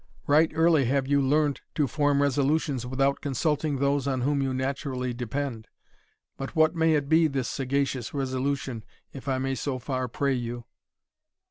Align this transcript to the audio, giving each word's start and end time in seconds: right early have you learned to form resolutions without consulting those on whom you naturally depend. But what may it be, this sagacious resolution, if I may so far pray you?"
right 0.25 0.51
early 0.55 0.85
have 0.85 1.05
you 1.05 1.21
learned 1.21 1.61
to 1.75 1.85
form 1.85 2.23
resolutions 2.23 2.87
without 2.87 3.21
consulting 3.21 3.75
those 3.77 4.07
on 4.07 4.21
whom 4.21 4.41
you 4.41 4.51
naturally 4.51 5.13
depend. 5.13 5.67
But 6.37 6.55
what 6.55 6.73
may 6.73 6.95
it 6.95 7.07
be, 7.07 7.27
this 7.27 7.47
sagacious 7.47 8.11
resolution, 8.11 8.83
if 9.13 9.27
I 9.27 9.37
may 9.37 9.53
so 9.53 9.77
far 9.77 10.07
pray 10.07 10.33
you?" 10.33 10.65